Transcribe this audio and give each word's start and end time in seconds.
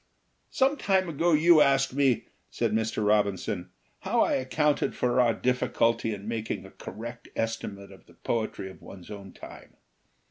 "Some 0.49 0.77
time 0.77 1.07
ago 1.09 1.33
you 1.33 1.61
asked 1.61 1.93
me," 1.93 2.25
said 2.49 2.71
Mr. 2.73 3.05
Robinson, 3.05 3.69
"how 3.99 4.21
I 4.21 4.33
accounted 4.33 4.95
for 4.95 5.19
our 5.21 5.35
difficulty 5.35 6.11
in 6.11 6.27
making 6.27 6.65
a 6.65 6.71
correct 6.71 7.29
estimate 7.35 7.91
of 7.91 8.07
the 8.07 8.15
poetry 8.15 8.71
of 8.71 8.81
one's 8.81 9.11
own 9.11 9.31
time. 9.31 9.77